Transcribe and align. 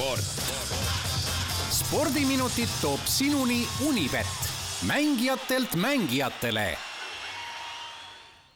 sport. 0.00 0.20
spordiminutid 1.70 2.68
toob 2.80 3.00
sinuni 3.04 3.68
Unibet, 3.88 4.26
mängijatelt 4.86 5.74
mängijatele. 5.76 6.76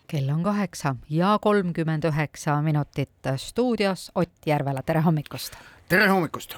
kell 0.06 0.28
on 0.28 0.42
kaheksa 0.42 0.96
ja 1.10 1.38
kolmkümmend 1.40 2.04
üheksa 2.04 2.62
minutit 2.62 3.10
stuudios 3.36 4.12
Ott 4.14 4.46
Järvela, 4.46 4.82
tere 4.82 5.00
hommikust! 5.00 5.56
tere 5.88 6.08
hommikust! 6.08 6.56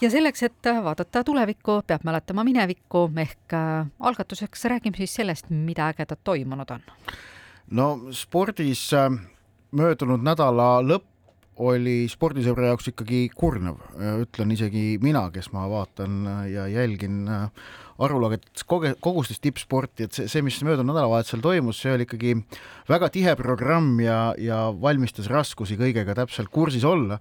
ja 0.00 0.10
selleks, 0.10 0.42
et 0.42 0.70
vaadata 0.84 1.24
tulevikku, 1.24 1.82
peab 1.86 2.02
mäletama 2.04 2.44
minevikku 2.44 3.10
ehk 3.16 3.54
äh, 3.54 3.86
algatuseks 4.00 4.64
räägime 4.64 4.96
siis 4.96 5.14
sellest, 5.14 5.50
mida 5.50 5.86
ägedat 5.86 6.24
toimunud 6.24 6.70
on. 6.70 6.82
no 7.70 7.98
spordis 8.10 8.92
äh, 8.94 9.10
möödunud 9.70 10.22
nädala 10.22 10.80
lõpp 10.82 11.11
oli 11.60 12.06
spordisõbra 12.08 12.70
jaoks 12.70 12.88
ikkagi 12.92 13.26
kurnav, 13.36 13.80
ütlen 14.22 14.54
isegi 14.54 14.96
mina, 15.02 15.26
kes 15.34 15.50
ma 15.52 15.66
vaatan 15.68 16.22
ja 16.48 16.64
jälgin 16.70 17.26
arvulagetes 17.98 18.64
koge-, 18.68 18.94
kogustes 19.00 19.40
tippsporti, 19.42 20.06
et 20.08 20.16
see, 20.16 20.28
see, 20.30 20.44
mis 20.44 20.60
möödunud 20.64 20.92
nädalavahetusel 20.92 21.42
toimus, 21.44 21.80
see 21.82 21.92
oli 21.94 22.06
ikkagi 22.06 22.36
väga 22.88 23.10
tihe 23.14 23.34
programm 23.38 24.00
ja, 24.02 24.18
ja 24.40 24.64
valmistas 24.72 25.28
raskusi 25.32 25.78
kõigega 25.80 26.16
täpselt 26.18 26.52
kursis 26.52 26.84
olla 26.88 27.18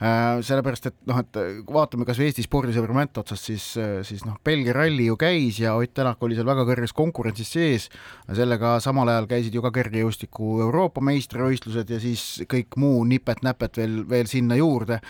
äh,. 0.00 0.40
sellepärast, 0.44 0.90
et 0.90 0.98
noh, 1.10 1.20
et 1.22 1.40
vaatame 1.70 2.06
kas 2.08 2.18
või 2.20 2.30
Eesti 2.30 2.44
spordisõbra 2.46 2.96
mänt 2.96 3.18
otsast, 3.20 3.50
siis, 3.50 3.66
siis 4.06 4.24
noh, 4.26 4.38
Belgia 4.44 4.74
ralli 4.76 5.08
ju 5.10 5.18
käis 5.20 5.60
ja 5.62 5.76
Ott 5.78 5.94
Tänak 5.94 6.22
oli 6.26 6.34
seal 6.34 6.48
väga 6.48 6.64
kõrges 6.66 6.94
konkurentsis 6.96 7.52
sees, 7.54 7.88
sellega 8.34 8.76
samal 8.82 9.08
ajal 9.12 9.28
käisid 9.30 9.54
ju 9.54 9.62
ka 9.62 9.70
kergejõustiku 9.74 10.58
Euroopa 10.64 11.02
meistrivõistlused 11.04 11.90
ja 11.94 12.00
siis 12.02 12.24
kõik 12.50 12.78
muu 12.80 13.04
nipet-näpet 13.08 13.78
veel, 13.78 13.98
veel 14.08 14.30
sinna 14.30 14.58
juurde. 14.58 15.00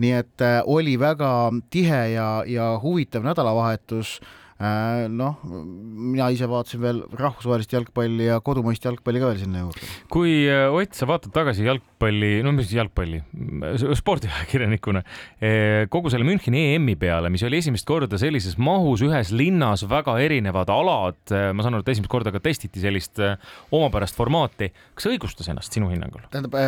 nii 0.00 0.12
et 0.16 0.44
äh, 0.44 0.60
oli 0.64 0.96
väga 0.98 1.50
tihe 1.70 2.02
ja, 2.14 2.28
ja 2.46 2.72
huvitav 2.82 3.24
nädalavahetus 3.26 4.20
noh, 4.60 5.38
mina 5.44 6.26
ise 6.34 6.44
vaatasin 6.50 6.82
veel 6.82 6.98
rahvusvahelist 7.16 7.72
jalgpalli 7.72 8.26
ja 8.26 8.36
kodumaist 8.44 8.84
jalgpalli 8.84 9.22
ka 9.22 9.30
veel 9.30 9.40
sinna 9.40 9.62
juurde. 9.62 9.88
kui 10.12 10.34
äh, 10.50 10.68
Ott, 10.68 10.92
sa 10.96 11.08
vaatad 11.08 11.32
tagasi 11.32 11.64
jalgpalli, 11.64 12.32
no 12.44 12.52
mis 12.56 12.72
jalgpalli, 12.74 13.22
spordiajakirjanikuna, 13.96 15.02
äh, 15.40 15.86
kogu 15.92 16.12
selle 16.12 16.28
Müncheni 16.28 16.74
EM-i 16.74 16.98
peale, 17.00 17.32
mis 17.32 17.44
oli 17.48 17.62
esimest 17.62 17.88
korda 17.88 18.20
sellises 18.20 18.58
mahus 18.60 19.04
ühes 19.06 19.32
linnas, 19.32 19.86
väga 19.88 20.18
erinevad 20.20 20.72
alad, 20.74 21.22
ma 21.30 21.64
saan 21.64 21.78
aru, 21.78 21.86
et 21.86 21.94
esimest 21.94 22.12
korda 22.12 22.34
ka 22.34 22.42
testiti 22.44 22.84
sellist 22.84 23.22
omapärast 23.72 24.18
formaati. 24.18 24.72
kas 24.92 25.08
see 25.08 25.16
õigustas 25.16 25.48
ennast 25.48 25.72
sinu 25.72 25.88
hinnangul? 25.92 26.26
tähendab, 26.28 26.60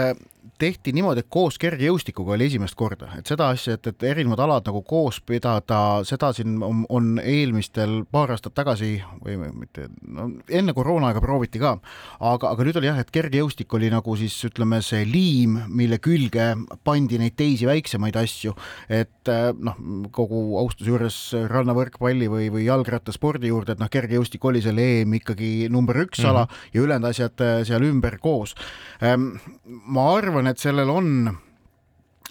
tehti 0.58 0.92
niimoodi, 0.94 1.22
et 1.22 1.30
koos 1.32 1.58
kergejõustikuga 1.62 2.34
oli 2.36 2.46
esimest 2.50 2.76
korda, 2.78 3.08
et 3.18 3.28
seda 3.30 3.48
asja, 3.54 3.76
et, 3.76 3.86
et 3.90 4.04
erinevad 4.12 4.40
alad 4.44 4.68
nagu 4.68 4.82
koos 4.86 5.20
pidada, 5.26 5.78
seda 6.08 6.32
siin 6.36 6.56
on, 6.62 6.84
on 6.92 7.16
eelmistel 7.18 8.02
paar 8.10 8.32
aastat 8.34 8.54
tagasi 8.56 8.94
või 9.22 9.38
mitte, 9.54 9.88
no 10.06 10.28
enne 10.50 10.74
koroonaaega 10.76 11.22
prooviti 11.24 11.62
ka, 11.62 11.76
aga, 12.20 12.52
aga 12.52 12.66
nüüd 12.66 12.80
oli 12.80 12.90
jah, 12.90 13.00
et 13.02 13.12
kergejõustik 13.14 13.74
oli 13.78 13.90
nagu 13.92 14.16
siis 14.18 14.36
ütleme, 14.48 14.80
see 14.84 15.04
liim, 15.08 15.58
mille 15.72 15.98
külge 16.02 16.52
pandi 16.86 17.20
neid 17.22 17.36
teisi 17.38 17.68
väiksemaid 17.68 18.18
asju, 18.22 18.54
et 18.92 19.32
eh, 19.32 19.50
noh, 19.58 19.78
kogu 20.14 20.42
austuse 20.60 20.90
juures 20.90 21.20
rannavõrkpalli 21.52 22.30
või, 22.32 22.48
või 22.54 22.66
jalgrattaspordi 22.66 23.52
juurde, 23.52 23.76
et 23.76 23.82
noh, 23.82 23.90
kergejõustik 23.92 24.44
oli 24.48 24.62
selle 24.64 24.86
EM 24.98 25.18
ikkagi 25.20 25.52
number 25.72 26.02
üks 26.04 26.22
mm 26.22 26.24
-hmm. 26.24 26.30
ala 26.30 26.74
ja 26.74 26.82
ülejäänud 26.86 27.10
asjad 27.10 27.46
eh, 27.46 27.64
seal 27.68 27.86
ümber 27.86 28.18
koos. 28.22 28.54
Ehm, 29.02 29.32
ma 29.66 30.08
arvan, 30.16 30.31
et 30.50 30.58
sellel 30.58 30.90
on 30.90 31.08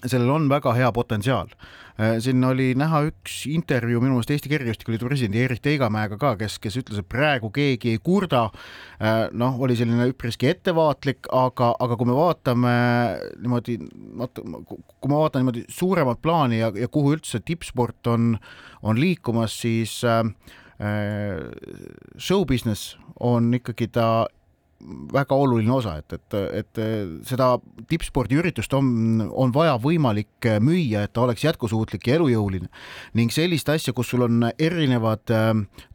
sellel 0.08 0.30
on 0.34 0.48
väga 0.50 0.72
hea 0.76 0.90
potentsiaal. 0.94 1.50
Äh, 2.00 2.16
siin 2.24 2.42
oli 2.44 2.72
näha 2.78 3.02
üks 3.10 3.42
intervjuu 3.50 4.00
minu 4.02 4.16
meelest 4.16 4.32
Eesti 4.34 4.50
Kergejõustikuliidu 4.50 5.06
presidendi 5.06 5.42
Erik 5.44 5.62
Teigamäega 5.64 6.18
ka, 6.20 6.32
kes, 6.40 6.56
kes 6.62 6.78
ütles, 6.80 7.02
et 7.02 7.08
praegu 7.12 7.52
keegi 7.54 7.94
ei 7.94 8.00
kurda. 8.02 8.46
Äh, 8.98 9.26
noh, 9.36 9.60
oli 9.62 9.76
selline 9.78 10.08
üpriski 10.10 10.50
ettevaatlik, 10.50 11.28
aga, 11.36 11.72
aga 11.82 11.98
kui 12.00 12.10
me 12.10 12.16
vaatame 12.16 12.74
niimoodi, 13.44 13.78
kui 13.82 15.12
ma 15.12 15.22
vaatan 15.22 15.44
niimoodi 15.44 15.66
suuremat 15.70 16.22
plaani 16.24 16.62
ja, 16.62 16.72
ja 16.74 16.90
kuhu 16.92 17.14
üldse 17.18 17.42
tippsport 17.44 18.12
on, 18.12 18.34
on 18.82 19.00
liikumas, 19.00 19.60
siis 19.62 20.00
äh, 20.08 20.24
äh 20.82 21.46
show 22.18 22.46
business 22.48 22.96
on 23.20 23.52
ikkagi 23.54 23.92
ta 23.92 24.26
väga 25.12 25.36
oluline 25.38 25.72
osa, 25.72 25.96
et, 26.00 26.16
et, 26.16 26.36
et 26.62 26.80
seda 27.28 27.54
tippspordiüritust 27.90 28.74
on, 28.78 29.22
on 29.30 29.54
vaja 29.54 29.76
võimalik 29.82 30.50
müüa, 30.64 31.04
et 31.04 31.12
ta 31.14 31.24
oleks 31.26 31.44
jätkusuutlik 31.46 32.08
ja 32.08 32.18
elujõuline. 32.18 32.70
Ning 33.18 33.34
sellist 33.34 33.70
asja, 33.72 33.94
kus 33.96 34.12
sul 34.12 34.26
on 34.26 34.50
erinevad 34.58 35.30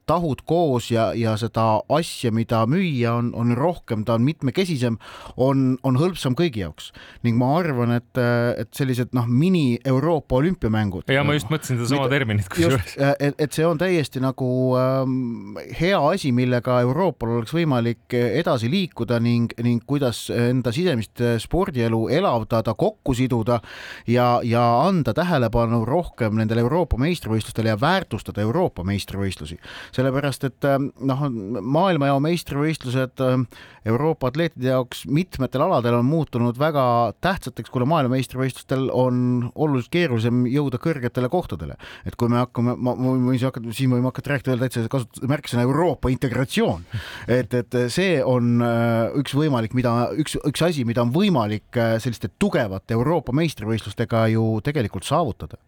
tahud 0.08 0.42
koos 0.48 0.90
ja, 0.92 1.10
ja 1.18 1.36
seda 1.40 1.82
asja, 1.94 2.32
mida 2.36 2.64
müüa 2.70 3.12
on, 3.20 3.32
on 3.36 3.52
rohkem, 3.58 4.06
ta 4.08 4.16
on 4.16 4.24
mitmekesisem, 4.26 4.98
on, 5.44 5.76
on 5.88 6.00
hõlpsam 6.00 6.36
kõigi 6.38 6.64
jaoks. 6.64 6.92
ning 7.28 7.38
ma 7.40 7.52
arvan, 7.60 7.92
et, 7.98 8.20
et 8.62 8.70
sellised 8.76 9.12
noh, 9.18 9.28
mini 9.28 9.80
Euroopa 9.86 10.40
olümpiamängud. 10.40 11.10
ja 11.12 11.24
ma 11.28 11.36
just 11.36 11.52
mõtlesin 11.52 11.82
sedasama 11.82 12.08
terminit 12.12 12.48
kusjuures. 12.52 12.96
et, 13.20 13.36
et 13.36 13.58
see 13.58 13.68
on 13.68 13.80
täiesti 13.80 14.24
nagu 14.24 14.50
ähm, 14.80 15.60
hea 15.80 16.00
asi, 16.00 16.32
millega 16.36 16.80
Euroopal 16.86 17.38
oleks 17.38 17.56
võimalik 17.56 18.16
edasi 18.16 18.72
liikuda 18.72 19.20
ning, 19.24 19.52
ning 19.64 19.84
kuidas 19.88 20.28
enda 20.34 20.72
sisemist 20.76 21.24
spordielu 21.44 22.06
elavdada, 22.16 22.78
kokku 22.80 23.16
siduda 23.18 23.60
ja, 24.08 24.30
ja 24.44 24.64
anda 24.86 25.14
tähelepanu 25.18 25.84
rohkem 25.88 26.40
nendele 26.40 26.64
Euroopa 26.64 27.00
meistrivõistlustele 27.02 27.74
ja 27.74 27.80
väärtustada 27.82 28.42
Euroopa 28.46 28.88
meistrivõistlusi 28.88 29.60
sellepärast 29.98 30.46
et 30.48 30.68
ähm, 30.68 30.90
noh, 31.10 31.24
maailmajao 31.62 32.20
meistrivõistlused 32.24 33.24
ähm, 33.26 33.46
Euroopa 33.88 34.30
atleetide 34.32 34.70
jaoks 34.70 35.06
mitmetel 35.10 35.64
aladel 35.66 35.98
on 35.98 36.06
muutunud 36.08 36.58
väga 36.60 36.84
tähtsateks, 37.24 37.72
kuna 37.74 37.88
maailmameistrivõistlustel 37.90 38.90
on 38.94 39.48
oluliselt 39.56 39.92
keerulisem 39.94 40.44
jõuda 40.52 40.80
kõrgetele 40.84 41.30
kohtadele. 41.32 41.78
et 42.06 42.16
kui 42.20 42.30
me 42.32 42.42
hakkame, 42.42 42.76
ma, 42.78 42.94
võin 42.98 43.40
hakata, 43.42 43.74
siin 43.76 43.94
võime 43.94 44.12
hakata 44.12 44.36
rääkida 44.36 44.58
täitsa 44.62 44.86
kasutada 44.92 45.32
märksõna 45.32 45.66
Euroopa 45.68 46.12
integratsioon. 46.14 46.86
et, 47.28 47.54
et 47.54 47.80
see 47.94 48.20
on 48.24 48.62
äh, 48.66 49.18
üks 49.22 49.36
võimalik, 49.38 49.76
mida, 49.78 49.96
üks, 50.20 50.38
üks 50.48 50.66
asi, 50.68 50.86
mida 50.88 51.06
on 51.06 51.14
võimalik 51.16 51.80
äh, 51.80 51.96
selliste 52.04 52.30
tugevate 52.40 52.98
Euroopa 52.98 53.36
meistrivõistlustega 53.38 54.28
ju 54.36 54.46
tegelikult 54.66 55.08
saavutada. 55.08 55.60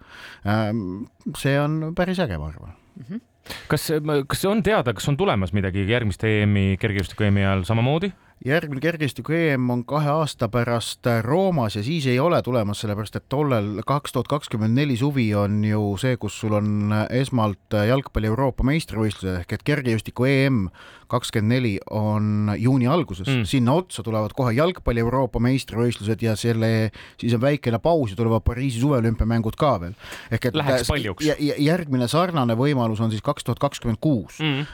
Ähm, 0.46 1.10
see 1.40 1.58
on 1.60 1.96
päris 1.98 2.20
äge, 2.22 2.38
ma 2.38 2.52
arvan 2.52 2.76
mm. 2.76 3.04
-hmm 3.10 3.29
kas, 3.72 3.90
kas 4.30 4.46
on 4.50 4.64
teada, 4.66 4.94
kas 4.96 5.08
on 5.12 5.18
tulemas 5.20 5.54
midagi 5.56 5.86
järgmiste 5.90 6.30
EM-i, 6.42 6.78
kergejõustiku 6.82 7.28
EM-i 7.28 7.46
ajal 7.46 7.66
samamoodi? 7.70 8.12
Järgmine 8.46 8.80
kergejõustiku 8.84 9.34
EM 9.36 9.70
on 9.74 9.82
kahe 9.88 10.12
aasta 10.14 10.48
pärast 10.52 11.08
Roomas 11.26 11.76
ja 11.76 11.84
siis 11.84 12.08
ei 12.08 12.20
ole 12.24 12.42
tulemas, 12.46 12.80
sellepärast 12.84 13.20
et 13.20 13.26
tollel 13.30 13.82
kaks 13.88 14.16
tuhat 14.16 14.30
kakskümmend 14.32 14.78
neli 14.80 14.96
suvi 14.98 15.28
on 15.36 15.60
ju 15.68 15.82
see, 16.00 16.16
kus 16.22 16.38
sul 16.40 16.56
on 16.56 16.94
esmalt 17.10 17.76
jalgpalli 17.88 18.32
Euroopa 18.32 18.64
meistrivõistlused 18.70 19.42
ehk 19.42 19.58
et 19.58 19.68
kergejõustiku 19.68 20.30
EM 20.30 20.64
kakskümmend 21.10 21.52
neli 21.52 21.74
on 21.92 22.54
juuni 22.58 22.88
alguses 22.88 23.28
mm., 23.28 23.44
sinna 23.50 23.74
otsa 23.82 24.04
tulevad 24.06 24.32
kohe 24.38 24.54
jalgpalli 24.56 25.04
Euroopa 25.04 25.42
meistrivõistlused 25.44 26.24
ja 26.24 26.36
selle, 26.40 26.92
siis 27.20 27.36
on 27.36 27.44
väikene 27.44 27.82
paus 27.84 28.14
ja 28.14 28.20
tulevad 28.20 28.46
Pariisi 28.46 28.80
suveolümpiamängud 28.80 29.58
ka 29.60 29.74
veel. 29.82 29.96
ehk 30.32 30.46
et 30.46 30.56
läheks 30.56 30.88
paljuks. 30.88 31.28
järgmine 31.58 32.08
sarnane 32.08 32.56
võimalus 32.56 33.02
on 33.04 33.12
siis 33.12 33.26
kaks 33.26 33.44
tuhat 33.44 33.60
kakskümmend 33.60 34.00
kuus, 34.02 34.40
mm. 34.40 34.66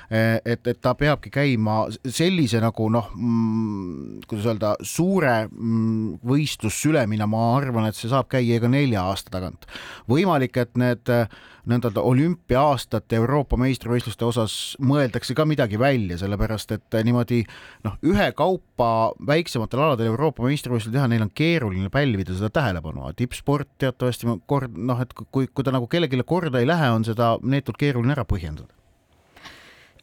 et, 0.45 0.67
et 0.67 0.81
ta 0.81 0.93
peabki 0.95 1.31
käima 1.33 1.85
sellise 2.05 2.61
nagu 2.61 2.89
noh 2.91 3.09
mm, 3.15 3.54
kuidas 4.29 4.45
öelda, 4.49 4.75
suure 4.85 5.33
mm, 5.47 6.21
võistlussülemina, 6.25 7.27
ma 7.29 7.47
arvan, 7.57 7.89
et 7.89 7.97
see 7.97 8.11
saab 8.11 8.29
käia 8.31 8.59
ka 8.63 8.71
nelja 8.71 9.05
aasta 9.09 9.33
tagant. 9.33 9.67
võimalik, 10.11 10.57
et 10.61 10.73
need 10.79 11.11
nõnda-öelda 11.65 12.03
olümpia-aastate 12.05 13.17
Euroopa 13.17 13.57
meistrivõistluste 13.57 14.27
osas 14.27 14.55
mõeldakse 14.85 15.35
ka 15.37 15.47
midagi 15.49 15.79
välja, 15.81 16.19
sellepärast 16.21 16.75
et 16.77 16.99
niimoodi 17.07 17.41
noh, 17.87 17.97
ühekaupa 18.05 18.91
väiksematel 19.27 19.81
aladel 19.87 20.11
Euroopa 20.13 20.45
meistrivõistlusi 20.45 20.93
teha, 20.93 21.09
neil 21.09 21.25
on 21.25 21.33
keeruline 21.33 21.89
pälvida 21.93 22.37
seda 22.37 22.51
tähelepanu, 22.53 23.09
tippsport 23.17 23.69
teatavasti 23.81 24.39
kord 24.45 24.77
noh, 24.77 25.01
et 25.01 25.13
kui, 25.25 25.49
kui 25.49 25.65
ta 25.65 25.73
nagu 25.75 25.89
kellelegi 25.89 26.21
korda 26.25 26.61
ei 26.61 26.69
lähe, 26.69 26.91
on 26.93 27.07
seda 27.07 27.35
neetult 27.41 27.81
keeruline 27.81 28.13
ära 28.15 28.27
põhjendada 28.29 28.84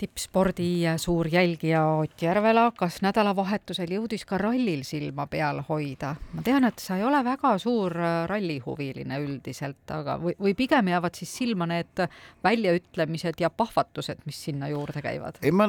tippspordi 0.02 0.82
suur 0.98 1.28
jälgija 1.30 1.82
Ott 2.02 2.22
Järvela, 2.22 2.64
kas 2.74 2.98
nädalavahetusel 3.04 3.92
jõudis 3.94 4.24
ka 4.26 4.38
rallil 4.40 4.82
silma 4.86 5.28
peal 5.30 5.62
hoida? 5.68 6.16
ma 6.34 6.42
tean, 6.42 6.66
et 6.66 6.82
sa 6.82 6.96
ei 6.98 7.04
ole 7.06 7.20
väga 7.22 7.52
suur 7.62 7.94
äh, 7.94 8.24
rallihuviline 8.30 9.20
üldiselt, 9.22 9.84
aga 9.94 10.16
või, 10.22 10.34
või 10.42 10.56
pigem 10.58 10.90
jäävad 10.90 11.18
siis 11.18 11.34
silma 11.42 11.68
need 11.70 12.02
väljaütlemised 12.42 13.38
ja 13.42 13.50
pahvatused, 13.50 14.24
mis 14.26 14.42
sinna 14.48 14.72
juurde 14.72 15.04
käivad? 15.04 15.38
ei, 15.42 15.54
ma 15.54 15.68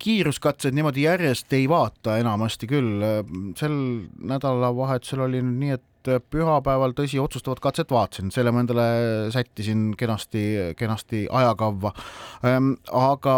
kiiruskatseid 0.00 0.76
niimoodi 0.78 1.04
järjest 1.04 1.52
ei 1.58 1.68
vaata 1.68 2.16
enamasti 2.22 2.70
küll. 2.70 3.04
sel 3.58 3.76
nädalavahetusel 4.32 5.26
oli 5.28 5.44
nüüd 5.44 5.60
nii, 5.64 5.76
et 5.76 5.87
pühapäeval, 6.06 6.94
tõsi, 6.96 7.18
otsustavat 7.22 7.60
katset 7.60 7.90
vaatasin, 7.90 8.30
selle 8.34 8.52
ma 8.54 8.62
endale 8.64 8.86
sättisin 9.34 9.90
kenasti, 9.98 10.74
kenasti 10.78 11.24
ajakavva. 11.30 11.92
Ehm, 12.46 12.74
aga 12.94 13.34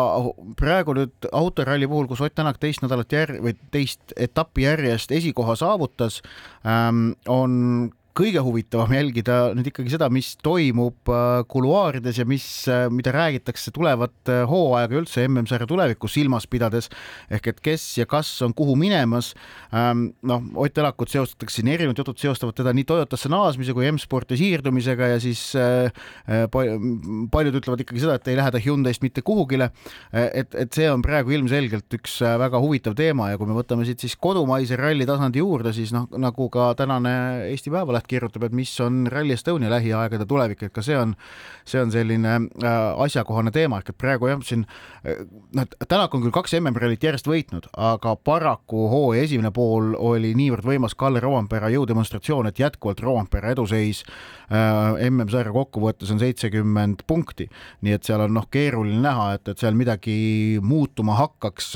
praegu 0.60 0.96
nüüd 0.98 1.30
autoralli 1.32 1.88
puhul, 1.90 2.10
kus 2.10 2.20
Ott 2.20 2.34
Tänak 2.34 2.58
teist 2.58 2.82
nädalat 2.82 3.12
jär- 3.12 3.40
või 3.42 3.56
teist 3.70 4.12
etappi 4.16 4.62
järjest 4.62 5.12
esikoha 5.12 5.56
saavutas, 5.56 6.22
ehm, 6.64 7.12
on 7.28 7.90
kõige 8.16 8.42
huvitavam 8.42 8.90
jälgida 8.94 9.36
nüüd 9.54 9.70
ikkagi 9.70 9.92
seda, 9.92 10.08
mis 10.12 10.32
toimub 10.42 11.10
äh, 11.10 11.42
kuluaarides 11.50 12.20
ja 12.20 12.26
mis, 12.28 12.44
äh, 12.70 12.88
mida 12.92 13.12
räägitakse 13.14 13.72
tulevat 13.74 14.30
äh, 14.30 14.42
hooaega 14.50 14.98
üldse 14.98 15.24
MM-sarja 15.28 15.68
tulevikku 15.70 16.10
silmas 16.10 16.48
pidades. 16.50 16.90
ehk 17.30 17.46
et 17.52 17.60
kes 17.60 17.84
ja 17.98 18.06
kas 18.10 18.30
on 18.42 18.54
kuhu 18.54 18.74
minemas. 18.76 19.34
Ähm, 19.74 20.10
noh, 20.22 20.42
Ott 20.54 20.74
Tänakut 20.74 21.10
seostatakse 21.10 21.60
siin, 21.60 21.68
erinevad 21.68 21.98
jutud 21.98 22.18
seostavad 22.18 22.54
teda 22.56 22.72
nii 22.72 22.86
Toyotasse 22.86 23.28
naasmise 23.28 23.74
kui 23.74 23.86
M-sporti 23.90 24.38
siirdumisega 24.38 25.10
ja 25.12 25.18
siis 25.20 25.42
paljud 26.50 27.58
ütlevad 27.58 27.82
ikkagi 27.82 28.02
seda, 28.02 28.14
et 28.16 28.30
ei 28.30 28.38
lähe 28.38 28.52
ta 28.54 28.60
Hyundai'st 28.62 29.02
mitte 29.02 29.22
kuhugile. 29.26 29.70
et, 30.12 30.54
et 30.54 30.72
see 30.72 30.86
on 30.90 31.02
praegu 31.02 31.34
ilmselgelt 31.34 31.98
üks 31.98 32.20
väga 32.22 32.60
huvitav 32.62 32.94
teema 32.98 33.32
ja 33.32 33.38
kui 33.38 33.50
me 33.50 33.56
võtame 33.58 33.84
siit 33.88 34.00
siis 34.00 34.16
kodumaise 34.16 34.78
ralli 34.78 35.06
tasandi 35.08 35.42
juurde, 35.42 35.74
siis 35.76 35.92
noh, 35.94 36.06
nagu 36.16 36.48
ka 36.54 36.70
tänane 36.78 37.12
Eesti 37.50 37.74
Päevaleht 37.74 37.99
kirjutab, 38.08 38.44
et 38.46 38.54
mis 38.56 38.72
on 38.80 39.04
Rally 39.10 39.34
Estonia 39.34 39.70
lähiaegade 39.72 40.26
tulevik, 40.28 40.62
et 40.66 40.74
ka 40.74 40.82
see 40.84 40.96
on, 40.98 41.14
see 41.68 41.80
on 41.82 41.92
selline 41.92 42.36
äh, 42.36 42.76
asjakohane 43.04 43.52
teema, 43.54 43.80
ehk 43.80 43.92
et 43.92 43.98
praegu 44.00 44.30
jah, 44.30 44.42
siin 44.46 44.66
äh, 45.04 45.24
noh, 45.56 45.68
Tänak 45.90 46.14
on 46.14 46.22
küll 46.22 46.34
kaks 46.34 46.54
MM-rallit 46.58 47.02
järjest 47.02 47.28
võitnud, 47.28 47.66
aga 47.76 48.14
paraku 48.16 48.86
hooaja 48.92 49.24
esimene 49.26 49.50
pool 49.54 49.94
oli 49.98 50.32
niivõrd 50.38 50.66
võimas 50.66 50.94
Kalle 50.98 51.22
Rovanpera 51.22 51.70
jõudemonstratsioon, 51.72 52.50
et 52.50 52.60
jätkuvalt 52.62 53.02
Rovanpera 53.04 53.52
eduseis 53.54 54.04
äh, 54.04 55.08
MM-sarja 55.10 55.52
kokkuvõttes 55.54 56.12
on 56.14 56.22
seitsekümmend 56.22 57.04
punkti. 57.10 57.48
nii 57.80 57.96
et 57.96 58.06
seal 58.06 58.24
on 58.26 58.34
noh, 58.36 58.46
keeruline 58.50 59.00
näha, 59.02 59.34
et, 59.38 59.48
et 59.48 59.58
seal 59.58 59.76
midagi 59.78 60.58
muutuma 60.62 61.16
hakkaks 61.18 61.72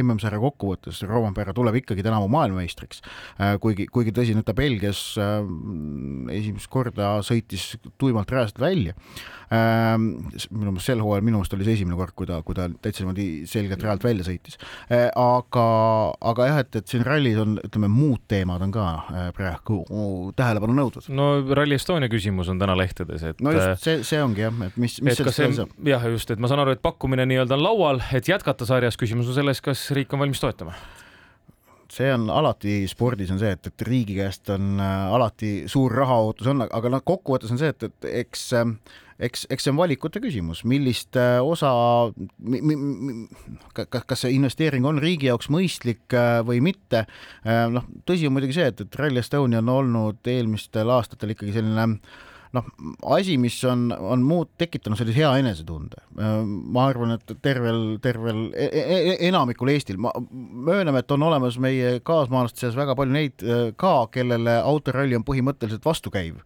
MM-sarja 0.00 0.40
kokkuvõttes. 0.40 1.02
Rovanpera 1.06 1.54
tuleb 1.56 1.80
ikkagi 1.82 2.04
tänavu 2.06 2.28
maailmameistriks 2.32 3.02
kuigi, 3.60 3.86
kuigi 3.92 4.12
tõsi, 4.14 4.34
nüüd 4.36 4.46
ta 4.46 4.54
Belgias 4.56 5.00
esimest 6.34 6.70
korda 6.72 7.16
sõitis 7.26 7.74
tuimalt 8.00 8.30
rajast 8.32 8.60
välja. 8.60 8.94
Ähm, 9.46 10.06
minu 10.50 10.72
meelest 10.72 10.88
sel 10.88 11.02
hooajal, 11.04 11.22
minu 11.22 11.38
meelest 11.38 11.54
oli 11.54 11.66
see 11.68 11.76
esimene 11.78 11.98
kord, 11.98 12.14
kui 12.18 12.26
ta, 12.26 12.40
kui 12.42 12.56
ta 12.58 12.66
täitsa 12.82 13.04
niimoodi 13.04 13.26
selgelt 13.46 13.84
rajalt 13.84 14.06
välja 14.08 14.26
sõitis. 14.26 14.58
Äh, 14.90 15.06
aga, 15.22 15.66
aga 16.32 16.48
jah, 16.50 16.58
et, 16.64 16.80
et 16.80 16.90
siin 16.90 17.06
rallis 17.06 17.38
on, 17.42 17.54
ütleme, 17.62 17.90
muud 17.92 18.24
teemad 18.30 18.64
on 18.66 18.74
ka 18.74 18.88
äh, 19.06 19.28
praegu 19.36 19.84
tähelepanu 20.38 20.74
nõudvad. 20.80 21.06
no 21.14 21.30
Rally 21.54 21.78
Estonia 21.78 22.10
küsimus 22.10 22.50
on 22.50 22.58
täna 22.62 22.74
lehtedes, 22.78 23.22
et. 23.30 23.40
no 23.44 23.54
just, 23.54 23.86
see, 23.86 24.02
see 24.06 24.22
ongi 24.22 24.42
jah, 24.42 24.60
et 24.66 24.82
mis, 24.82 24.98
mis 25.06 25.20
sellest 25.20 25.44
veel 25.44 25.56
saab. 25.60 25.78
jah, 25.94 26.10
just, 26.16 26.34
et 26.34 26.42
ma 26.42 26.50
saan 26.50 26.64
aru, 26.64 26.74
et 26.74 26.82
pakkumine 26.82 27.28
nii-öelda 27.30 27.54
on 27.58 27.66
laual, 27.68 28.02
et 28.18 28.26
jätkata 28.26 28.66
sarjas, 28.66 28.98
küsimus 28.98 29.30
on 29.30 29.38
selles, 29.38 29.62
kas 29.62 29.88
riik 29.94 30.10
on 30.16 30.26
valmis 30.26 30.42
toetama 30.42 30.74
see 31.96 32.12
on 32.12 32.28
alati 32.32 32.82
spordis 32.90 33.32
on 33.32 33.40
see, 33.40 33.54
et, 33.56 33.70
et 33.70 33.86
riigi 33.88 34.18
käest 34.18 34.50
on 34.54 34.76
äh, 34.82 35.16
alati 35.16 35.52
suur 35.70 35.94
rahaootus 35.96 36.52
on, 36.52 36.66
aga 36.66 36.92
noh, 36.92 37.02
kokkuvõttes 37.06 37.52
on 37.54 37.60
see, 37.60 37.72
et, 37.72 37.88
et 37.88 38.08
eks 38.22 38.46
äh, 38.58 38.70
eks, 39.28 39.46
eks 39.52 39.66
see 39.66 39.72
on 39.72 39.80
valikute 39.80 40.20
küsimus, 40.20 40.62
millist 40.68 41.16
äh, 41.20 41.38
osa, 41.40 41.70
kas 43.88 44.24
see 44.24 44.36
investeering 44.36 44.86
on 44.88 45.00
riigi 45.02 45.30
jaoks 45.30 45.48
mõistlik 45.52 46.16
või 46.46 46.60
mitte. 46.64 47.06
noh, 47.72 47.86
tõsi 48.08 48.28
on 48.28 48.36
muidugi 48.36 48.58
see, 48.58 48.68
et, 48.72 48.84
et 48.84 49.00
Rally 49.00 49.22
Estonia 49.22 49.64
on 49.64 49.72
olnud 49.72 50.32
eelmistel 50.32 50.92
aastatel 50.92 51.32
ikkagi 51.32 51.56
selline 51.56 51.96
noh, 52.54 52.66
asi, 53.16 53.36
mis 53.40 53.56
on, 53.68 53.88
on 53.92 54.22
muud 54.26 54.52
tekitanud 54.60 54.98
sellise 54.98 55.22
hea 55.22 55.32
enesetunde. 55.40 56.02
ma 56.16 56.86
arvan, 56.88 57.16
et 57.16 57.32
tervel, 57.42 57.98
tervel 58.02 58.46
e, 58.54 58.68
e, 58.70 58.98
e 59.12 59.16
enamikul 59.28 59.72
Eestil, 59.72 59.98
ma 60.00 60.12
mööname, 60.16 61.02
et 61.02 61.14
on 61.16 61.26
olemas 61.26 61.58
meie 61.62 61.98
kaasmaalaste 62.06 62.64
seas 62.64 62.78
väga 62.78 62.96
palju 62.96 63.16
neid 63.16 63.46
ka, 63.80 63.94
kellele 64.12 64.58
autoralli 64.62 65.18
on 65.18 65.26
põhimõtteliselt 65.26 65.84
vastukäiv. 65.84 66.42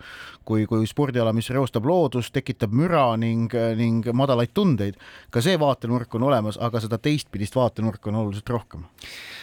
kui, 0.50 0.64
kui 0.66 0.86
spordiala, 0.88 1.32
mis 1.36 1.50
reostab 1.52 1.84
loodust, 1.86 2.32
tekitab 2.34 2.72
müra 2.74 3.04
ning, 3.20 3.52
ning 3.78 4.06
madalaid 4.16 4.54
tundeid. 4.54 4.96
ka 5.30 5.42
see 5.44 5.58
vaatenurk 5.60 6.14
on 6.14 6.26
olemas, 6.26 6.58
aga 6.58 6.80
seda 6.80 6.98
teistpidist 6.98 7.56
vaatenurka 7.56 8.10
on 8.10 8.22
oluliselt 8.24 8.50
rohkem 8.50 8.88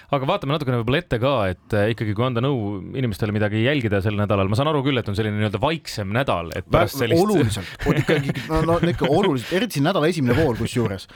aga 0.07 0.27
vaatame 0.30 0.56
natukene 0.56 0.80
võib-olla 0.80 1.01
ette 1.01 1.18
ka, 1.19 1.31
et 1.51 1.74
äh, 1.75 1.89
ikkagi, 1.92 2.13
kui 2.15 2.24
anda 2.24 2.39
nõu 2.44 2.77
inimestele 2.95 3.33
midagi 3.36 3.59
jälgida 3.65 4.00
sel 4.04 4.15
nädalal, 4.15 4.48
ma 4.48 4.56
saan 4.56 4.69
aru 4.71 4.80
küll, 4.86 5.00
et 5.01 5.09
on 5.12 5.18
selline 5.18 5.36
nii-öelda 5.36 5.59
vaiksem 5.59 6.13
nädal, 6.15 6.51
et 6.56 6.68
pärast 6.71 7.01
sellist. 7.01 7.24
oluliselt, 7.25 7.74
ikkagi, 8.04 8.36
no, 8.48 8.62
no 8.63 8.77
ikka 8.88 9.09
oluliselt, 9.12 9.51
eriti 9.57 9.77
siin 9.77 9.88
nädala 9.89 10.07
esimene 10.07 10.38
pool 10.38 10.56
kusjuures. 10.59 11.09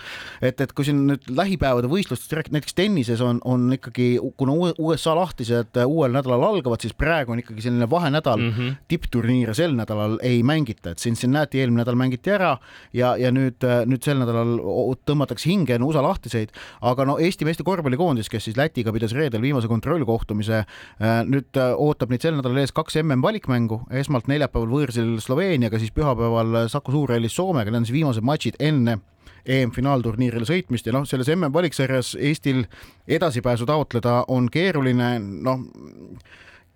et, 0.43 0.59
et 0.59 0.73
kui 0.75 0.87
siin 0.87 1.05
nüüd 1.07 1.29
lähipäevade 1.31 1.87
võistlustest 1.91 2.35
rääkida, 2.35 2.57
näiteks 2.57 2.75
tennises 2.75 3.23
on, 3.23 3.39
on 3.47 3.69
ikkagi, 3.77 4.09
kuna 4.39 4.73
USA 4.75 5.15
lahtised 5.15 5.79
uuel 5.85 6.11
nädalal 6.17 6.43
algavad, 6.49 6.83
siis 6.83 6.95
praegu 6.97 7.31
on 7.31 7.39
ikkagi 7.43 7.63
selline 7.63 7.87
vahenädal 7.89 8.43
mm 8.43 8.51
-hmm. 8.57 8.75
tippturniire 8.91 9.55
sel 9.55 9.77
nädalal 9.77 10.19
ei 10.21 10.43
mängita, 10.43 10.91
et 10.91 10.99
Cincinnati 10.99 11.63
eelmine 11.63 11.85
nädal 11.85 11.95
mängiti 11.95 12.35
ära 12.35 12.57
ja, 12.93 13.15
ja 13.15 13.31
nüüd, 13.31 13.63
nüüd 13.87 14.03
sel 14.03 14.19
nädalal 14.19 14.59
tõmmatakse 15.07 15.47
hinge 15.47 15.79
enne 15.79 15.87
USA 15.87 16.03
lahtiseid, 16.03 16.51
aga 16.81 17.05
no 17.05 17.17
Eesti 17.21 17.45
meeste 17.47 17.63
korvpallikoondis, 17.63 18.29
kes 18.29 18.49
siis 18.49 18.57
Läti 18.57 18.80
Lätiga 18.81 18.95
pidas 18.95 19.11
reedel 19.13 19.43
viimase 19.43 19.69
kontrollkohtumise. 19.69 20.63
Äh, 20.97 21.19
nüüd 21.29 21.53
äh, 21.59 21.75
ootab 21.77 22.09
neid 22.09 22.23
sel 22.25 22.33
nädalal 22.33 22.63
ees 22.63 22.73
kaks 22.73 22.95
MM 23.03 23.21
valikmängu, 23.21 23.83
esmalt 23.93 24.25
neljapäeval 24.25 24.71
võõrsil 24.71 25.11
Sloveeniaga, 25.21 25.77
siis 25.77 25.93
pühapäeval 25.93 26.63
Saku 26.71 26.95
Suurhallis 26.95 27.35
Soomega, 27.37 27.69
need 27.69 27.83
on 27.83 27.85
siis 27.85 27.99
viimased 27.99 28.25
matšid 28.25 28.57
enne 28.57 28.97
EM-finaalturniirile 29.45 30.49
sõitmist. 30.49 30.89
Ja 30.89 30.95
noh, 30.97 31.05
selles 31.05 31.29
MM 31.29 31.53
valiksarjas 31.53 32.15
Eestil 32.17 32.63
edasipääsu 33.05 33.69
taotleda 33.69 34.23
on 34.33 34.49
keeruline, 34.49 35.11
noh 35.21 35.61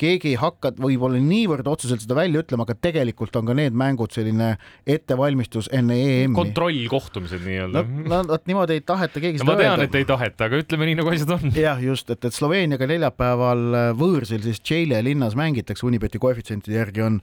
keegi 0.01 0.33
ei 0.33 0.39
hakka 0.39 0.73
võib-olla 0.81 1.19
niivõrd 1.23 1.67
otseselt 1.71 2.03
seda 2.03 2.17
välja 2.17 2.41
ütlema, 2.43 2.65
aga 2.67 2.75
tegelikult 2.87 3.35
on 3.39 3.47
ka 3.47 3.55
need 3.57 3.75
mängud 3.77 4.13
selline 4.15 4.55
ettevalmistus 4.83 5.69
enne 5.75 5.95
EM-i. 5.95 6.35
kontrollkohtumised 6.35 7.45
nii-öelda. 7.45 7.83
no 8.11 8.21
vot 8.29 8.49
niimoodi 8.49 8.79
ei 8.79 8.83
taheta 8.85 9.23
keegi 9.23 9.39
no, 9.39 9.45
seda 9.45 9.55
öelda. 9.55 9.61
ma 9.61 9.77
tean, 9.77 9.85
et 9.87 9.99
ei 10.01 10.09
taheta, 10.09 10.49
aga 10.49 10.61
ütleme 10.63 10.89
nii, 10.89 10.99
nagu 10.99 11.13
asjad 11.13 11.35
on. 11.37 11.55
jah, 11.55 11.81
just, 11.83 12.11
et, 12.11 12.27
et 12.27 12.35
Sloveeniaga 12.35 12.89
neljapäeval 12.91 13.65
äh, 13.71 13.89
võõrsil 13.99 14.43
siis 14.45 14.61
Tšeile 14.61 15.01
linnas 15.05 15.37
mängitakse, 15.39 15.87
Unibeti 15.87 16.19
koefitsientide 16.21 16.79
järgi 16.79 17.05
on, 17.05 17.21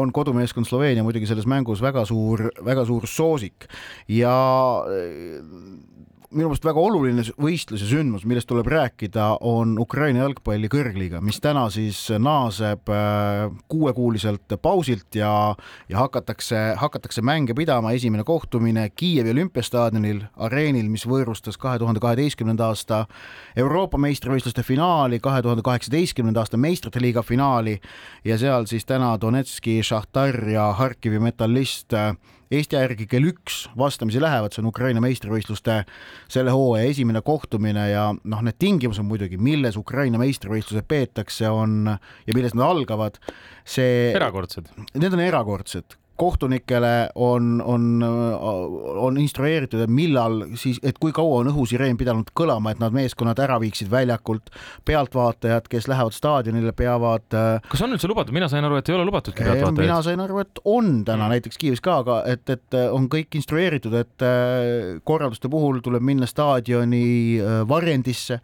on 0.00 0.14
kodumeeskond 0.14 0.68
Sloveenia 0.68 1.06
muidugi 1.06 1.28
selles 1.30 1.46
mängus 1.50 1.82
väga 1.84 2.06
suur, 2.08 2.48
väga 2.64 2.86
suur 2.88 3.06
soosik 3.10 3.68
ja 4.10 4.34
minu 6.28 6.50
meelest 6.50 6.66
väga 6.66 6.82
oluline 6.82 7.22
võistlus 7.40 7.80
ja 7.80 7.88
sündmus, 7.88 8.26
millest 8.28 8.48
tuleb 8.50 8.68
rääkida, 8.68 9.30
on 9.48 9.78
Ukraina 9.80 10.26
jalgpalli 10.26 10.68
kõrgliiga, 10.68 11.22
mis 11.24 11.40
täna 11.40 11.64
siis 11.72 12.02
naaseb 12.20 12.90
äh, 12.92 13.46
kuuekuuliselt 13.72 14.58
pausilt 14.62 15.16
ja, 15.16 15.30
ja 15.88 16.00
hakatakse, 16.02 16.74
hakatakse 16.76 17.24
mänge 17.24 17.56
pidama. 17.56 17.94
esimene 17.96 18.24
kohtumine 18.28 18.90
Kiievi 18.90 19.32
olümpiastaadionil, 19.32 20.22
areenil, 20.36 20.90
mis 20.92 21.06
võõrustas 21.08 21.56
kahe 21.56 21.78
tuhande 21.80 22.00
kaheteistkümnenda 22.04 22.68
aasta 22.68 23.06
Euroopa 23.56 23.98
meistrivõistluste 23.98 24.62
finaali, 24.62 25.20
kahe 25.24 25.42
tuhande 25.42 25.64
kaheksateistkümnenda 25.64 26.44
aasta 26.44 26.60
meistrite 26.60 27.00
liiga 27.00 27.24
finaali 27.24 27.78
ja 28.24 28.36
seal 28.38 28.68
siis 28.68 28.84
täna 28.84 29.16
Donetski, 29.20 29.80
Šahtar 29.82 30.44
ja 30.52 30.72
Harkivi 30.76 31.18
metallist 31.18 31.96
Eesti 32.48 32.78
järgi 32.78 33.06
kell 33.10 33.28
üks 33.28 33.66
vastamisi 33.76 34.22
lähevad, 34.22 34.54
see 34.54 34.62
on 34.62 34.70
Ukraina 34.70 35.02
meistrivõistluste 35.04 35.82
selle 36.32 36.54
hooaja 36.54 36.88
esimene 36.88 37.20
kohtumine 37.24 37.90
ja 37.90 38.08
noh, 38.16 38.44
need 38.44 38.56
tingimused 38.62 39.04
muidugi, 39.04 39.36
milles 39.36 39.76
Ukraina 39.76 40.20
meistrivõistlused 40.20 40.88
peetakse, 40.88 41.50
on 41.52 41.92
ja 41.92 42.36
milles 42.36 42.56
nad 42.56 42.70
algavad, 42.70 43.20
see. 43.68 44.12
erakordsed. 44.16 44.72
Need 44.96 45.12
on 45.12 45.24
erakordsed 45.24 45.98
kohtunikele 46.18 47.10
on, 47.14 47.62
on, 47.64 48.02
on 48.96 49.18
instrueeritud, 49.18 49.80
et 49.84 49.92
millal 49.92 50.40
siis, 50.58 50.80
et 50.82 50.98
kui 51.00 51.12
kaua 51.14 51.42
on 51.42 51.50
õhusireen 51.52 51.98
pidanud 51.98 52.32
kõlama, 52.36 52.72
et 52.74 52.82
nad 52.82 52.94
meeskonnad 52.94 53.38
ära 53.42 53.58
viiksid 53.62 53.90
väljakult. 53.90 54.50
pealtvaatajad, 54.88 55.68
kes 55.70 55.88
lähevad 55.88 56.14
staadionile, 56.16 56.72
peavad. 56.76 57.26
Äh, 57.34 57.68
kas 57.70 57.82
on 57.86 57.94
üldse 57.94 58.10
lubatud, 58.10 58.34
mina 58.34 58.48
sain 58.50 58.66
aru, 58.66 58.80
et 58.80 58.88
ei 58.90 58.96
ole 58.96 59.06
lubatudki 59.06 59.44
pealtvaatajaid. 59.44 59.84
mina 59.84 60.00
sain 60.02 60.22
aru, 60.24 60.40
et 60.42 60.62
on 60.64 61.04
täna 61.04 61.26
mm. 61.28 61.36
näiteks 61.36 61.60
Kiievis 61.60 61.84
ka, 61.84 62.00
aga 62.02 62.18
et, 62.26 62.44
et 62.50 62.78
äh, 62.78 62.88
on 62.94 63.06
kõik 63.12 63.38
instrueeritud, 63.38 63.94
et 63.98 64.26
äh, 64.26 64.98
korralduste 65.06 65.50
puhul 65.52 65.82
tuleb 65.84 66.02
minna 66.04 66.26
staadioni 66.26 67.06
varjendisse 67.68 68.40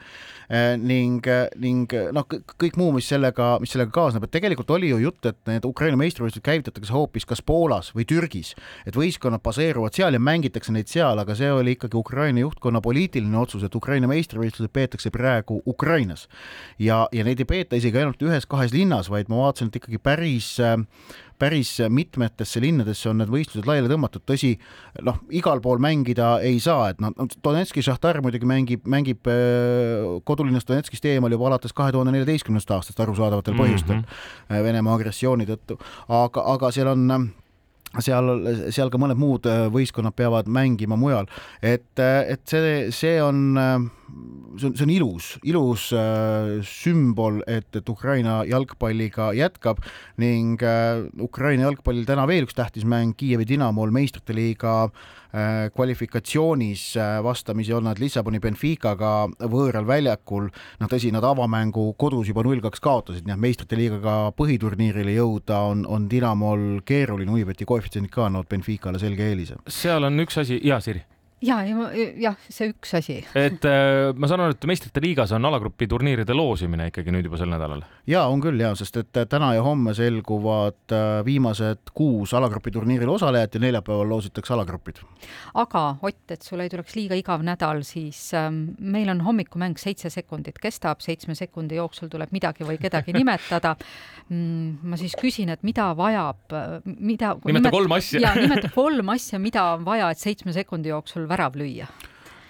ning, 0.78 1.24
ning 1.60 1.92
noh, 2.12 2.26
kõik 2.28 2.76
muu, 2.76 2.90
mis 2.92 3.06
sellega, 3.08 3.54
mis 3.62 3.72
sellega 3.72 3.94
kaasneb, 3.94 4.26
et 4.26 4.32
tegelikult 4.34 4.70
oli 4.76 4.90
ju 4.90 4.98
jutt, 5.06 5.24
et 5.30 5.38
need 5.48 5.64
Ukraina 5.64 5.96
meistrivõistlused 5.98 6.44
käivitatakse 6.44 6.92
hoopis 6.92 7.24
kas 7.28 7.40
poole 7.42 7.63
Poolas 7.64 7.94
või 7.96 8.04
Türgis, 8.08 8.52
et 8.84 8.96
võistkonnad 8.98 9.40
baseeruvad 9.44 9.96
seal 9.96 10.16
ja 10.16 10.20
mängitakse 10.20 10.72
neid 10.74 10.90
seal, 10.92 11.16
aga 11.20 11.36
see 11.38 11.48
oli 11.52 11.78
ikkagi 11.78 11.96
Ukraina 11.96 12.42
juhtkonna 12.42 12.82
poliitiline 12.84 13.38
otsus, 13.40 13.64
et 13.64 13.74
Ukraina 13.74 14.10
meistrivõistlused 14.10 14.72
peetakse 14.74 15.12
praegu 15.14 15.62
Ukrainas. 15.66 16.28
ja, 16.78 17.06
ja 17.12 17.24
neid 17.24 17.40
ei 17.40 17.48
peeta 17.48 17.76
isegi 17.76 18.02
ainult 18.02 18.20
ühes-kahes 18.20 18.74
linnas, 18.74 19.08
vaid 19.10 19.32
ma 19.32 19.46
vaatasin, 19.46 19.72
et 19.72 19.80
ikkagi 19.80 19.98
päris 20.02 20.58
päris 21.38 21.78
mitmetesse 21.88 22.60
linnadesse 22.62 23.08
on 23.10 23.18
need 23.18 23.30
võistlused 23.32 23.66
laiali 23.66 23.90
tõmmatud, 23.90 24.22
tõsi, 24.28 24.52
noh, 25.04 25.18
igal 25.34 25.60
pool 25.64 25.80
mängida 25.82 26.36
ei 26.46 26.60
saa, 26.62 26.92
et 26.92 27.00
noh, 27.02 27.14
Donetski 27.44 27.82
Šahtar 27.84 28.20
muidugi 28.24 28.48
mängib, 28.48 28.84
mängib 28.86 29.26
kodulinnast 30.28 30.70
Donetskist 30.70 31.08
eemal 31.10 31.34
juba 31.34 31.50
alates 31.50 31.74
kahe 31.74 31.94
tuhande 31.94 32.14
neljateistkümnendast 32.14 32.70
aastast 32.76 33.00
arusaadavatel 33.02 33.58
põhjustel 33.58 33.98
mm 33.98 34.04
-hmm. 34.04 34.62
Venemaa 34.68 34.94
agressiooni 34.94 35.48
tõttu, 35.48 35.80
aga, 36.08 36.46
aga 36.54 36.70
seal 36.70 36.92
on 36.94 37.32
seal, 38.02 38.30
seal 38.74 38.90
ka 38.90 38.98
mõned 39.00 39.18
muud 39.20 39.46
võistkonnad 39.74 40.16
peavad 40.16 40.48
mängima 40.50 40.98
mujal, 40.98 41.28
et, 41.62 41.92
et 42.00 42.42
see, 42.50 42.90
see 42.94 43.20
on, 43.22 43.56
see 44.58 44.68
on, 44.68 44.76
see 44.76 44.86
on 44.86 44.92
ilus, 44.94 45.30
ilus 45.46 45.88
sümbol, 46.68 47.40
et, 47.50 47.68
et 47.76 47.88
Ukraina 47.90 48.42
jalgpalliga 48.48 49.32
jätkab 49.36 49.82
ning 50.22 50.62
Ukraina 51.22 51.68
jalgpallil 51.68 52.06
täna 52.08 52.26
veel 52.30 52.46
üks 52.48 52.56
tähtis 52.56 52.86
mäng 52.88 53.16
Kiievi 53.18 53.46
Dinamol 53.48 53.94
meistrite 53.94 54.36
liiga 54.36 54.74
kvalifikatsioonis 55.74 56.94
vastamisi 57.22 57.72
on 57.74 57.88
nad 57.88 57.98
Lissaboni 57.98 58.38
Benficaga 58.38 59.26
võõral 59.50 59.86
väljakul. 59.86 60.46
noh, 60.80 60.90
tõsi, 60.90 61.10
nad 61.12 61.24
avamängu 61.26 61.88
kodus 61.98 62.28
juba 62.30 62.44
null 62.46 62.62
kaks 62.62 62.82
kaotasid, 62.84 63.26
nii 63.26 63.34
et 63.34 63.42
meistrite 63.42 63.78
liigaga 63.78 64.30
põhiturniirile 64.38 65.16
jõuda 65.16 65.58
on, 65.72 65.82
on 65.90 66.06
Dinamol 66.10 66.84
keeruline, 66.86 67.32
Unibeti 67.34 67.66
koefitsiendid 67.66 68.14
ka 68.14 68.28
annavad 68.28 68.46
Benficale 68.48 69.02
selge 69.02 69.26
eelise. 69.26 69.58
seal 69.66 70.06
on 70.06 70.22
üks 70.22 70.38
asi, 70.44 70.60
jaa, 70.62 70.78
Siri 70.84 71.02
ja, 71.44 71.60
ja 71.66 71.88
jah, 72.28 72.36
see 72.48 72.72
üks 72.72 72.94
asi. 72.98 73.18
et 73.38 73.64
äh, 73.68 74.10
ma 74.16 74.30
saan 74.30 74.44
aru, 74.44 74.56
et 74.56 74.68
meistrite 74.68 75.02
liigas 75.04 75.34
on 75.36 75.44
alagrupi 75.48 75.88
turniiride 75.90 76.36
loosimine 76.36 76.88
ikkagi 76.90 77.12
nüüd 77.14 77.28
juba 77.28 77.40
sel 77.40 77.52
nädalal? 77.52 77.84
ja 78.10 78.24
on 78.30 78.42
küll 78.44 78.60
ja, 78.60 78.72
sest 78.78 78.98
et 79.00 79.22
täna 79.30 79.52
ja 79.56 79.64
homme 79.64 79.94
selguvad 79.96 80.94
äh, 80.94 81.20
viimased 81.26 81.92
kuus 81.96 82.34
alagrupi 82.36 82.72
turniiril 82.74 83.12
osalejat 83.14 83.58
ja 83.58 83.64
neljapäeval 83.66 84.08
loositakse 84.14 84.54
alagrupid. 84.56 85.02
aga 85.54 85.84
Ott, 86.04 86.30
et 86.34 86.42
sul 86.42 86.60
ei 86.60 86.70
tuleks 86.72 86.96
liiga 86.98 87.16
igav 87.16 87.42
nädal, 87.46 87.82
siis 87.86 88.18
ähm, 88.36 88.74
meil 88.78 89.08
on 89.12 89.22
hommikumäng 89.24 89.78
seitse 89.80 90.10
sekundit 90.12 90.58
kestab, 90.60 91.00
seitsme 91.04 91.36
sekundi 91.38 91.78
jooksul 91.78 92.10
tuleb 92.12 92.32
midagi 92.34 92.66
või 92.66 92.78
kedagi 92.80 93.14
nimetada 93.18 93.74
mm,. 94.28 94.84
ma 94.90 94.98
siis 95.00 95.14
küsin, 95.20 95.52
et 95.54 95.64
mida 95.66 95.90
vajab, 95.96 96.42
äh, 96.52 96.76
mida. 96.84 97.34
nimeta 97.44 97.68
nimet... 97.68 97.76
kolm 97.78 97.96
asja. 97.98 98.22
ja 98.24 98.34
nimeta 98.38 98.70
kolm 98.74 99.14
asja, 99.14 99.40
mida 99.42 99.64
on 99.74 99.86
vaja, 99.86 100.10
et 100.12 100.20
seitsme 100.20 100.54
sekundi 100.56 100.92
jooksul 100.92 101.28
värav 101.34 101.56
lüüa 101.58 101.86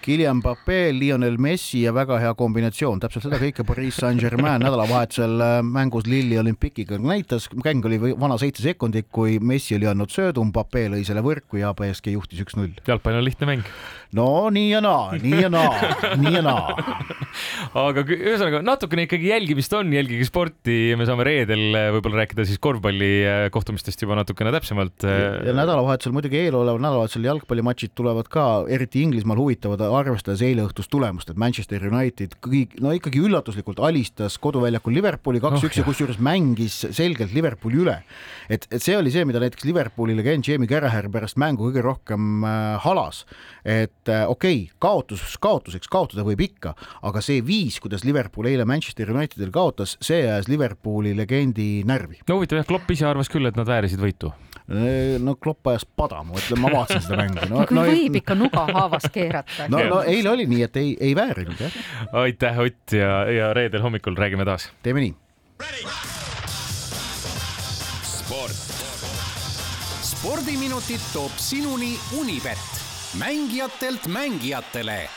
Kylian 0.05 0.37
Mbappé, 0.37 0.91
Lionel 0.93 1.39
Messi 1.41 1.79
ja 1.81 1.89
väga 1.95 2.19
hea 2.21 2.29
kombinatsioon, 2.37 2.99
täpselt 3.01 3.23
seda 3.25 3.39
kõike 3.41 3.63
Pariis 3.65 3.97
Saint-Germain 3.97 4.61
nädalavahetusel 4.65 5.41
äh, 5.41 5.53
mängus 5.65 6.05
Lilli 6.05 6.37
olümpikiga 6.37 6.99
näitas, 7.01 7.47
mäng 7.57 7.87
oli 7.89 7.97
vana 8.13 8.37
seitse 8.37 8.61
sekundit, 8.61 9.07
kui 9.09 9.39
Messi 9.41 9.79
oli 9.79 9.89
andnud 9.89 10.13
söödu, 10.13 10.43
Mbappé 10.51 10.83
lõi 10.93 11.01
selle 11.07 11.23
võrku 11.25 11.57
ja 11.57 11.71
BSG 11.73 12.13
juhtis 12.13 12.43
üks-null. 12.43 12.75
jalgpall 12.85 13.17
on 13.17 13.25
lihtne 13.25 13.49
mäng. 13.49 13.71
no 14.13 14.27
nii 14.53 14.67
ja 14.75 14.83
naa, 14.85 15.17
nii 15.23 15.41
ja 15.41 15.49
naa, 15.49 15.89
nii 16.21 16.35
ja 16.37 16.43
naa. 16.45 16.77
aga 17.87 18.05
ühesõnaga 18.05 18.61
natukene 18.61 19.07
ikkagi 19.07 19.33
jälgimist 19.33 19.73
on, 19.73 19.89
jälgige 19.97 20.29
sporti 20.29 20.77
me 21.01 21.09
saame 21.09 21.25
reedel 21.25 21.65
äh, 21.73 21.89
võib-olla 21.97 22.21
rääkida 22.21 22.45
siis 22.45 22.61
korvpalli 22.61 23.11
äh, 23.25 23.47
kohtumistest 23.49 24.05
juba 24.05 24.19
natukene 24.21 24.53
täpsemalt. 24.53 25.01
ja 25.01 25.49
nädalavahetusel 25.49 26.13
muidugi 26.13 26.43
eeloleval 26.43 26.77
nädalavahetusel 26.77 27.25
jalgpallimatšid 27.31 27.97
tulevad 27.97 28.29
ka, 28.29 28.45
eriti 28.69 29.01
Inglismaal 29.01 29.41
huvitavad 29.41 29.81
arvestades 29.97 30.43
eileõhtust 30.45 30.91
tulemust, 30.91 31.31
et 31.31 31.39
Manchester 31.39 31.83
United 31.89 32.37
kõik, 32.43 32.75
no 32.83 32.93
ikkagi 32.95 33.21
üllatuslikult 33.23 33.81
alistas 33.83 34.37
koduväljakul 34.41 34.95
Liverpooli 34.95 35.41
kaks-üks 35.43 35.75
oh, 35.75 35.81
ja 35.81 35.85
kusjuures 35.87 36.19
mängis 36.23 36.77
selgelt 36.95 37.33
Liverpooli 37.35 37.81
üle. 37.83 37.97
et, 38.49 38.67
et 38.71 38.81
see 38.83 38.97
oli 38.97 39.13
see, 39.13 39.25
mida 39.27 39.41
näiteks 39.43 39.67
Liverpooli 39.67 40.15
legend 40.17 40.47
Jamie 40.47 40.69
Carragher 40.69 41.09
pärast 41.11 41.39
mängu 41.41 41.69
kõige 41.69 41.83
rohkem 41.85 42.45
äh, 42.45 42.79
halas. 42.85 43.25
et 43.63 44.11
äh, 44.11 44.25
okei 44.29 44.65
okay,, 44.65 44.77
kaotus 44.79 45.37
kaotuseks, 45.41 45.89
kaotada 45.91 46.25
võib 46.27 46.43
ikka, 46.45 46.75
aga 47.05 47.23
see 47.25 47.43
viis, 47.45 47.79
kuidas 47.83 48.05
Liverpool 48.07 48.49
eile 48.51 48.65
Manchester 48.67 49.11
Unitedil 49.13 49.53
kaotas, 49.55 49.97
see 50.03 50.23
ajas 50.25 50.49
Liverpooli 50.51 51.15
legendi 51.17 51.83
närvi. 51.87 52.21
no 52.27 52.39
huvitav 52.39 52.61
jah, 52.61 52.69
Klopp 52.69 52.91
ise 52.91 53.07
arvas 53.09 53.31
küll, 53.31 53.47
et 53.49 53.57
nad 53.59 53.69
väärisid 53.69 54.01
võitu 54.01 54.33
no 55.21 55.35
Klopp 55.35 55.67
ajas 55.67 55.85
pada, 55.85 56.23
ma 56.25 56.39
ütlen, 56.39 56.59
ma 56.63 56.71
vaatasin 56.73 57.03
seda 57.05 57.19
mängu 57.19 57.49
no,. 57.51 57.59
no 57.59 57.65
küll 57.69 57.77
no, 57.77 57.83
võib 57.85 58.17
ikka 58.17 58.37
nuga 58.37 58.63
haavas 58.71 59.05
keerata. 59.13 59.67
no, 59.69 59.81
no 59.89 60.01
eile 60.03 60.29
oli 60.29 60.45
nii, 60.49 60.61
et 60.63 60.77
ei, 60.77 60.95
ei 60.99 61.15
väärinud 61.15 61.59
jah. 61.59 61.73
aitäh, 62.23 62.59
Ott 62.59 62.91
ja, 62.91 63.25
ja 63.31 63.53
reedel 63.53 63.81
hommikul 63.81 64.15
räägime 64.15 64.45
taas. 64.45 64.69
teeme 64.83 64.99
nii. 64.99 65.15
sport. 68.03 68.63
spordiminutid 70.01 71.03
toob 71.13 71.31
sinuni 71.37 71.93
Unibet, 72.19 72.81
mängijatelt 73.19 74.07
mängijatele 74.07 75.09